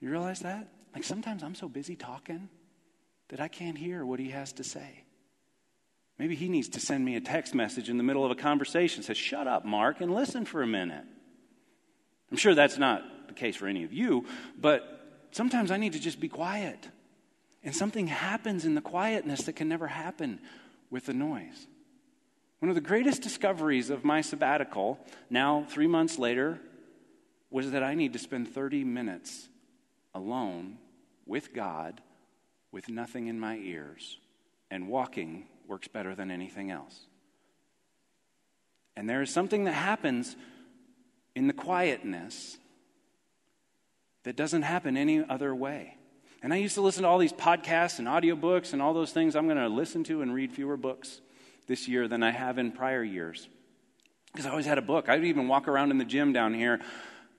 [0.00, 0.68] You realize that?
[0.94, 2.48] Like sometimes I'm so busy talking
[3.28, 5.04] that I can't hear what he has to say.
[6.18, 9.02] Maybe he needs to send me a text message in the middle of a conversation
[9.02, 11.04] says, Shut up, Mark, and listen for a minute.
[12.30, 14.24] I'm sure that's not the case for any of you,
[14.58, 16.88] but sometimes I need to just be quiet.
[17.66, 20.38] And something happens in the quietness that can never happen
[20.88, 21.66] with the noise.
[22.60, 25.00] One of the greatest discoveries of my sabbatical,
[25.30, 26.60] now three months later,
[27.50, 29.48] was that I need to spend 30 minutes
[30.14, 30.78] alone
[31.26, 32.00] with God
[32.70, 34.18] with nothing in my ears,
[34.70, 37.06] and walking works better than anything else.
[38.94, 40.36] And there is something that happens
[41.34, 42.58] in the quietness
[44.22, 45.96] that doesn't happen any other way.
[46.42, 49.34] And I used to listen to all these podcasts and audiobooks and all those things.
[49.34, 51.20] I'm going to listen to and read fewer books
[51.66, 53.48] this year than I have in prior years.
[54.32, 55.08] Because I always had a book.
[55.08, 56.80] I'd even walk around in the gym down here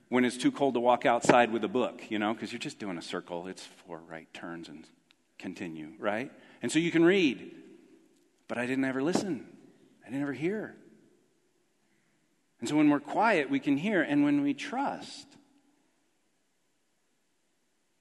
[0.10, 2.80] when it's too cold to walk outside with a book, you know, because you're just
[2.80, 3.48] doing a circle.
[3.48, 4.86] It's four right turns and
[5.38, 6.32] continue, right?
[6.62, 7.52] And so you can read.
[8.48, 9.46] But I didn't ever listen,
[10.04, 10.76] I didn't ever hear.
[12.60, 14.02] And so when we're quiet, we can hear.
[14.02, 15.28] And when we trust,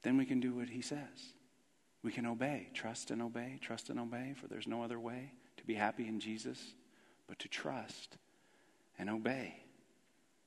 [0.07, 1.33] then we can do what he says.
[2.01, 2.69] We can obey.
[2.73, 6.21] Trust and obey, trust and obey, for there's no other way to be happy in
[6.21, 6.57] Jesus
[7.27, 8.15] but to trust
[8.97, 9.53] and obey.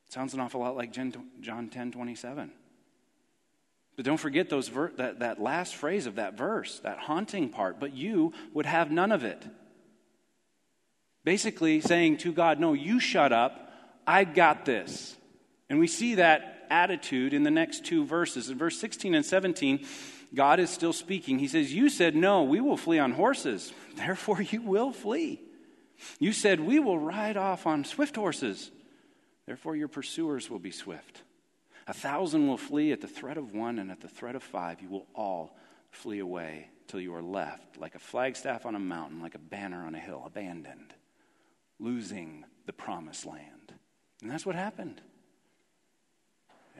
[0.06, 2.50] It sounds an awful lot like John 10 27.
[3.96, 7.78] But don't forget those ver- that, that last phrase of that verse, that haunting part.
[7.78, 9.44] But you would have none of it.
[11.22, 13.70] Basically saying to God, No, you shut up.
[14.06, 15.14] I got this.
[15.68, 18.48] And we see that attitude in the next two verses.
[18.48, 19.84] In verse 16 and 17,
[20.34, 21.38] God is still speaking.
[21.38, 23.72] He says, You said, No, we will flee on horses.
[23.96, 25.42] Therefore, you will flee.
[26.18, 28.70] You said, We will ride off on swift horses.
[29.46, 31.22] Therefore, your pursuers will be swift.
[31.86, 34.80] A thousand will flee at the threat of one, and at the threat of five,
[34.80, 35.56] you will all
[35.90, 39.84] flee away till you are left like a flagstaff on a mountain, like a banner
[39.84, 40.94] on a hill, abandoned,
[41.78, 43.74] losing the promised land.
[44.22, 45.00] And that's what happened.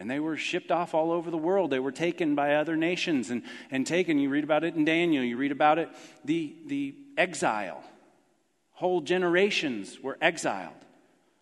[0.01, 1.71] And they were shipped off all over the world.
[1.71, 4.19] They were taken by other nations and, and taken.
[4.19, 5.91] You read about it in Daniel, you read about it,
[6.25, 7.85] the, the exile.
[8.73, 10.73] Whole generations were exiled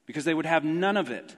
[0.07, 1.37] because they would have none of it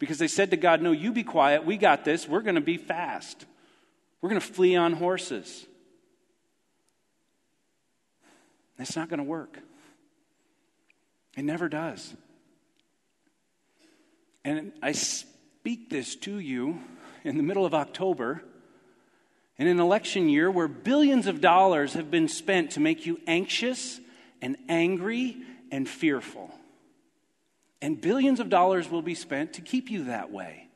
[0.00, 1.64] because they said to God, No, you be quiet.
[1.64, 2.28] We got this.
[2.28, 3.46] We're going to be fast.
[4.20, 5.64] We're going to flee on horses.
[8.76, 9.60] It's not going to work.
[11.36, 12.12] It never does.
[14.44, 14.90] And I
[15.66, 16.78] speak this to you
[17.24, 18.40] in the middle of October,
[19.58, 23.98] in an election year where billions of dollars have been spent to make you anxious
[24.40, 25.36] and angry
[25.72, 26.54] and fearful.
[27.82, 30.68] And billions of dollars will be spent to keep you that way.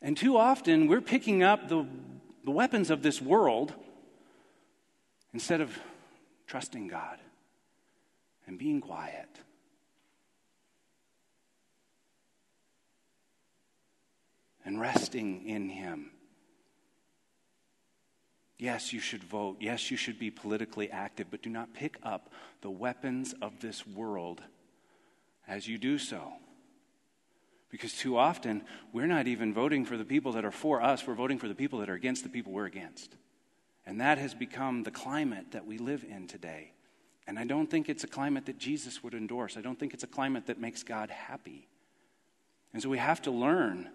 [0.00, 1.86] And too often, we're picking up the,
[2.46, 3.74] the weapons of this world
[5.34, 5.78] instead of
[6.46, 7.18] trusting God
[8.46, 9.28] and being quiet.
[14.64, 16.10] And resting in Him.
[18.58, 19.56] Yes, you should vote.
[19.60, 22.30] Yes, you should be politically active, but do not pick up
[22.62, 24.42] the weapons of this world
[25.46, 26.32] as you do so.
[27.68, 31.14] Because too often, we're not even voting for the people that are for us, we're
[31.14, 33.16] voting for the people that are against the people we're against.
[33.84, 36.72] And that has become the climate that we live in today
[37.26, 39.56] And I don't think it's a climate that Jesus would endorse.
[39.56, 41.66] I don't think it's a climate that makes God happy.
[42.72, 43.88] And so we have to learn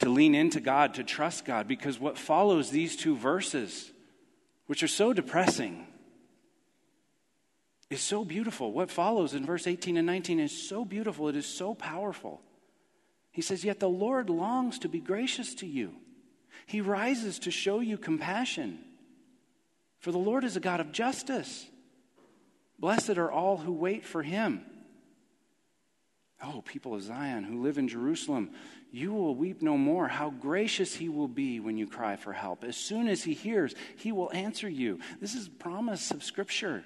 [0.00, 3.90] to lean into God, to trust God, because what follows these two verses,
[4.66, 5.86] which are so depressing,
[7.90, 8.72] is so beautiful.
[8.72, 12.40] What follows in verse 18 and 19 is so beautiful, it is so powerful.
[13.32, 15.92] He says, Yet the Lord longs to be gracious to you,
[16.66, 18.80] He rises to show you compassion.
[20.00, 21.66] For the Lord is a God of justice.
[22.78, 24.64] Blessed are all who wait for Him.
[26.42, 28.50] Oh, people of Zion who live in Jerusalem,
[28.92, 30.06] you will weep no more.
[30.06, 32.62] How gracious he will be when you cry for help.
[32.62, 35.00] As soon as he hears, he will answer you.
[35.20, 36.84] This is promise of Scripture.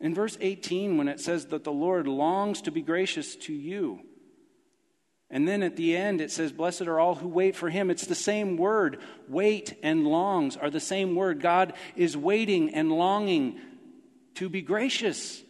[0.00, 4.00] In verse 18, when it says that the Lord longs to be gracious to you,
[5.28, 7.90] and then at the end it says, Blessed are all who wait for him.
[7.90, 9.00] It's the same word.
[9.28, 11.40] Wait and longs are the same word.
[11.40, 13.58] God is waiting and longing
[14.36, 15.42] to be gracious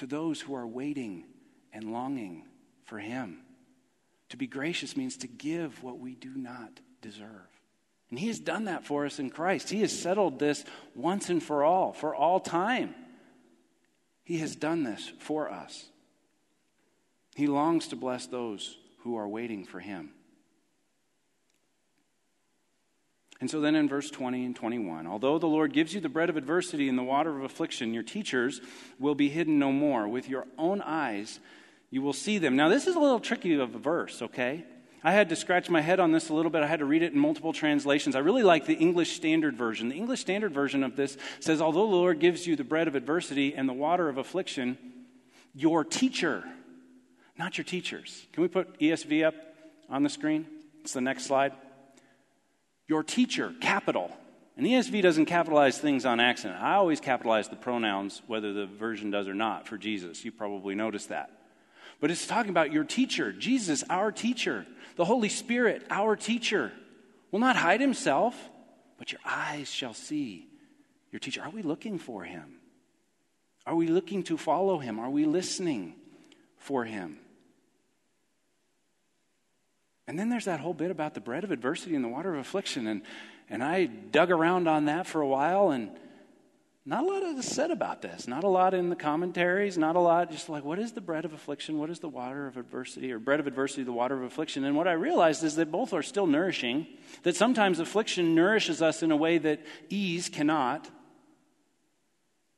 [0.00, 1.24] to those who are waiting
[1.74, 2.46] and longing
[2.84, 3.42] for him.
[4.30, 7.28] To be gracious means to give what we do not deserve.
[8.08, 9.68] And he has done that for us in Christ.
[9.68, 12.94] He has settled this once and for all, for all time.
[14.24, 15.90] He has done this for us.
[17.36, 20.12] He longs to bless those who are waiting for him.
[23.40, 26.28] And so then in verse 20 and 21, although the Lord gives you the bread
[26.28, 28.60] of adversity and the water of affliction, your teachers
[28.98, 30.06] will be hidden no more.
[30.06, 31.40] With your own eyes,
[31.90, 32.54] you will see them.
[32.54, 34.64] Now, this is a little tricky of a verse, okay?
[35.02, 36.62] I had to scratch my head on this a little bit.
[36.62, 38.14] I had to read it in multiple translations.
[38.14, 39.88] I really like the English Standard Version.
[39.88, 42.94] The English Standard Version of this says, Although the Lord gives you the bread of
[42.94, 44.76] adversity and the water of affliction,
[45.54, 46.44] your teacher,
[47.38, 48.26] not your teachers.
[48.34, 49.34] Can we put ESV up
[49.88, 50.46] on the screen?
[50.82, 51.52] It's the next slide.
[52.90, 54.10] Your teacher, capital.
[54.56, 56.60] And the ESV doesn't capitalize things on accident.
[56.60, 60.24] I always capitalize the pronouns, whether the version does or not, for Jesus.
[60.24, 61.30] You probably noticed that.
[62.00, 66.72] But it's talking about your teacher, Jesus, our teacher, the Holy Spirit, our teacher,
[67.30, 68.34] will not hide himself,
[68.98, 70.48] but your eyes shall see
[71.12, 71.42] your teacher.
[71.42, 72.56] Are we looking for him?
[73.66, 74.98] Are we looking to follow him?
[74.98, 75.94] Are we listening
[76.56, 77.20] for him?
[80.10, 82.40] And then there's that whole bit about the bread of adversity and the water of
[82.40, 82.88] affliction.
[82.88, 83.02] And,
[83.48, 85.88] and I dug around on that for a while and
[86.84, 88.26] not a lot is said about this.
[88.26, 89.78] Not a lot in the commentaries.
[89.78, 90.32] Not a lot.
[90.32, 91.78] Just like, what is the bread of affliction?
[91.78, 93.12] What is the water of adversity?
[93.12, 94.64] Or bread of adversity, the water of affliction?
[94.64, 96.88] And what I realized is that both are still nourishing.
[97.22, 100.90] That sometimes affliction nourishes us in a way that ease cannot.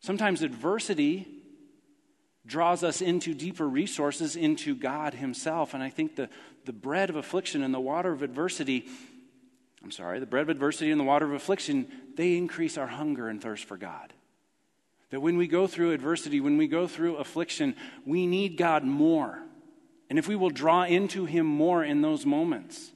[0.00, 1.42] Sometimes adversity
[2.46, 5.74] draws us into deeper resources, into God Himself.
[5.74, 6.28] And I think the,
[6.64, 8.86] the bread of affliction and the water of adversity
[9.82, 13.28] I'm sorry, the bread of adversity and the water of affliction, they increase our hunger
[13.28, 14.12] and thirst for God.
[15.10, 17.74] That when we go through adversity, when we go through affliction,
[18.06, 19.38] we need God more.
[20.08, 22.92] And if we will draw into Him more in those moments,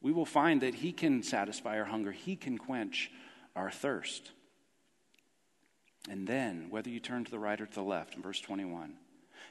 [0.00, 3.10] we will find that He can satisfy our hunger, He can quench
[3.56, 4.30] our thirst.
[6.08, 8.94] And then, whether you turn to the right or to the left, in verse 21,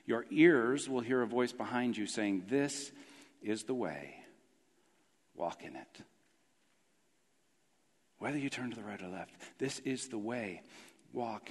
[0.05, 2.91] your ears will hear a voice behind you saying, This
[3.41, 4.15] is the way,
[5.35, 6.01] walk in it.
[8.19, 10.61] Whether you turn to the right or left, this is the way.
[11.13, 11.49] Walk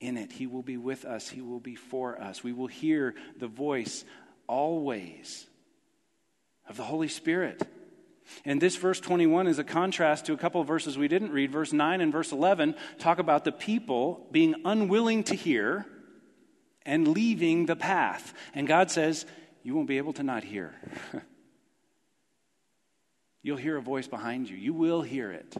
[0.00, 0.32] in it.
[0.32, 2.42] He will be with us, He will be for us.
[2.42, 4.04] We will hear the voice
[4.46, 5.46] always
[6.68, 7.66] of the Holy Spirit.
[8.44, 11.50] And this verse 21 is a contrast to a couple of verses we didn't read.
[11.50, 15.86] Verse 9 and verse 11 talk about the people being unwilling to hear
[16.84, 18.34] and leaving the path.
[18.54, 19.26] And God says,
[19.68, 20.74] You won't be able to not hear.
[23.42, 24.56] You'll hear a voice behind you.
[24.56, 25.54] You will hear it.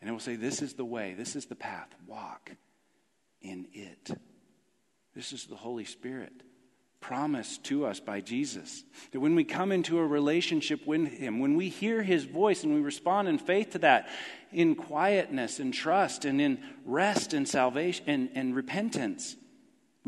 [0.00, 1.94] And it will say, This is the way, this is the path.
[2.06, 2.50] Walk
[3.42, 4.10] in it.
[5.14, 6.32] This is the Holy Spirit
[7.00, 8.84] promised to us by Jesus.
[9.12, 12.74] That when we come into a relationship with Him, when we hear His voice and
[12.74, 14.08] we respond in faith to that,
[14.50, 19.36] in quietness and trust and in rest and salvation and, and repentance,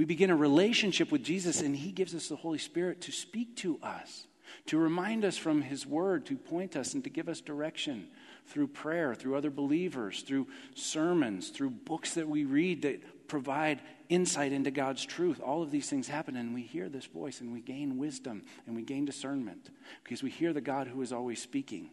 [0.01, 3.55] we begin a relationship with Jesus and He gives us the Holy Spirit to speak
[3.57, 4.27] to us,
[4.65, 8.09] to remind us from His Word, to point us and to give us direction
[8.47, 14.53] through prayer, through other believers, through sermons, through books that we read that provide insight
[14.53, 15.39] into God's truth.
[15.39, 18.75] All of these things happen, and we hear this voice, and we gain wisdom, and
[18.75, 19.69] we gain discernment
[20.03, 21.91] because we hear the God who is always speaking,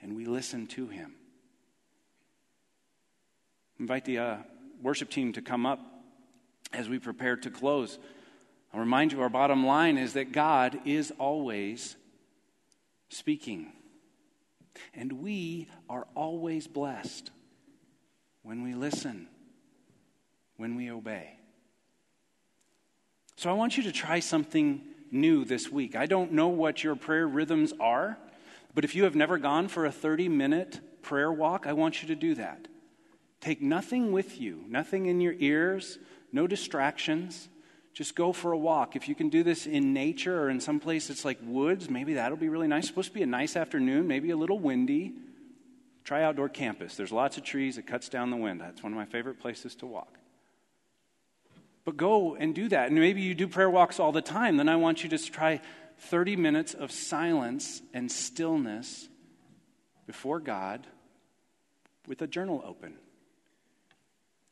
[0.00, 1.16] and we listen to him.
[3.78, 4.36] Invite the uh,
[4.80, 5.91] worship team to come up
[6.72, 7.98] as we prepare to close.
[8.72, 11.96] I'll remind you our bottom line is that God is always
[13.10, 13.72] speaking.
[14.94, 17.30] And we are always blessed.
[18.44, 19.28] when we listen,
[20.56, 21.38] when we obey.
[23.36, 25.94] So I want you to try something new this week.
[25.94, 28.18] I don't know what your prayer rhythms are,
[28.74, 32.08] but if you have never gone for a 30 minute prayer walk, I want you
[32.08, 32.66] to do that.
[33.40, 35.98] Take nothing with you, nothing in your ears,
[36.32, 37.48] no distractions.
[37.94, 38.96] Just go for a walk.
[38.96, 42.14] If you can do this in nature or in some place it's like woods, maybe
[42.14, 42.84] that'll be really nice.
[42.84, 45.12] It's supposed to be a nice afternoon, maybe a little windy.
[46.04, 46.96] Try outdoor campus.
[46.96, 48.60] There's lots of trees, it cuts down the wind.
[48.60, 50.18] That's one of my favorite places to walk.
[51.84, 52.88] But go and do that.
[52.88, 54.56] And maybe you do prayer walks all the time.
[54.56, 55.60] Then I want you to try
[55.98, 59.08] 30 minutes of silence and stillness
[60.06, 60.86] before God
[62.06, 62.94] with a journal open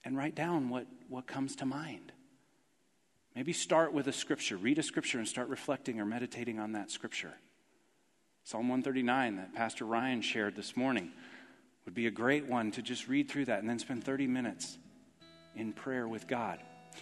[0.05, 2.13] and write down what, what comes to mind.
[3.35, 6.91] Maybe start with a scripture, read a scripture and start reflecting or meditating on that
[6.91, 7.33] scripture.
[8.45, 11.13] Psalm 139 that Pastor Ryan shared this morning
[11.85, 14.79] would be a great one to just read through that and then spend 30 minutes
[15.55, 16.59] in prayer with God.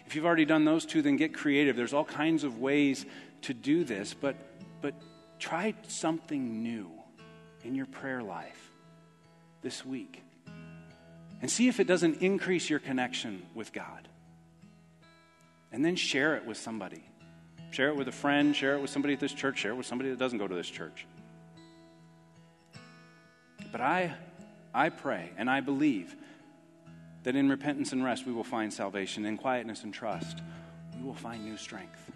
[0.06, 1.76] If you've already done those two, then get creative.
[1.76, 3.06] There's all kinds of ways
[3.42, 4.36] to do this, but,
[4.82, 4.94] but
[5.38, 6.90] try something new
[7.64, 8.70] in your prayer life
[9.62, 10.22] this week
[11.40, 14.08] and see if it doesn't increase your connection with God.
[15.70, 17.04] And then share it with somebody.
[17.70, 19.86] Share it with a friend, share it with somebody at this church, share it with
[19.86, 21.06] somebody that doesn't go to this church.
[23.70, 24.14] But I,
[24.72, 26.16] I pray and I believe
[27.24, 30.40] that in repentance and rest we will find salvation, in quietness and trust
[30.96, 32.10] we will find new strength.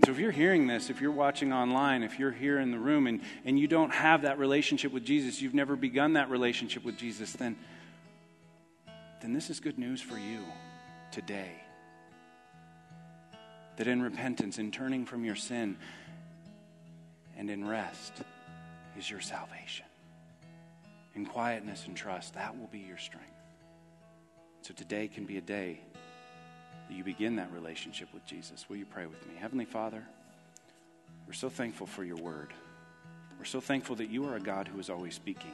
[0.00, 2.78] And so if you're hearing this, if you're watching online, if you're here in the
[2.78, 6.86] room and, and you don't have that relationship with Jesus, you've never begun that relationship
[6.86, 7.54] with Jesus, then,
[9.20, 10.42] then this is good news for you
[11.10, 11.52] today.
[13.76, 15.76] That in repentance, in turning from your sin,
[17.36, 18.22] and in rest
[18.98, 19.84] is your salvation.
[21.14, 23.28] In quietness and trust, that will be your strength.
[24.62, 25.82] So today can be a day
[26.90, 28.68] that you begin that relationship with Jesus.
[28.68, 29.34] Will you pray with me?
[29.38, 30.02] Heavenly Father,
[31.24, 32.48] we're so thankful for your word.
[33.38, 35.52] We're so thankful that you are a God who is always speaking.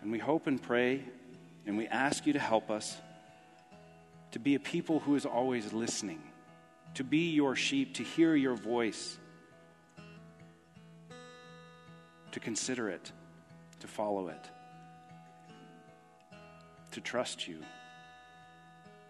[0.00, 1.04] And we hope and pray
[1.66, 2.96] and we ask you to help us
[4.30, 6.22] to be a people who is always listening,
[6.94, 9.18] to be your sheep, to hear your voice,
[12.32, 13.12] to consider it,
[13.80, 14.48] to follow it,
[16.92, 17.58] to trust you,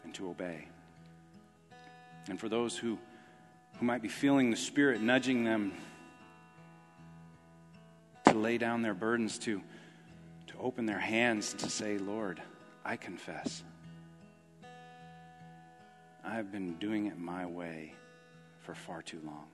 [0.03, 0.67] and to obey.
[2.29, 2.99] And for those who,
[3.79, 5.73] who might be feeling the Spirit nudging them
[8.25, 9.63] to lay down their burdens, to,
[10.49, 12.43] to open their hands to say, Lord,
[12.85, 13.63] I confess.
[16.25, 17.95] I have been doing it my way
[18.61, 19.47] for far too long.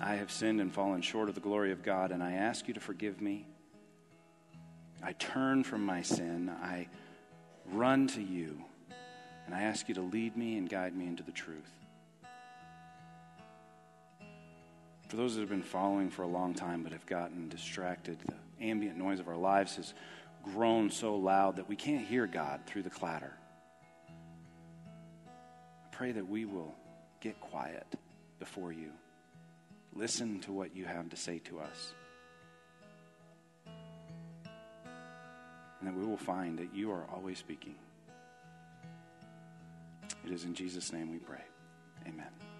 [0.00, 2.74] I have sinned and fallen short of the glory of God, and I ask you
[2.74, 3.46] to forgive me.
[5.02, 6.50] I turn from my sin.
[6.62, 6.88] I
[7.70, 8.64] run to you.
[9.46, 11.70] And I ask you to lead me and guide me into the truth.
[15.08, 18.64] For those that have been following for a long time but have gotten distracted, the
[18.64, 19.92] ambient noise of our lives has
[20.54, 23.32] grown so loud that we can't hear God through the clatter.
[25.28, 26.74] I pray that we will
[27.20, 27.86] get quiet
[28.38, 28.90] before you,
[29.94, 31.94] listen to what you have to say to us.
[33.66, 37.74] And that we will find that you are always speaking.
[40.24, 41.44] It is in Jesus' name we pray.
[42.06, 42.51] Amen.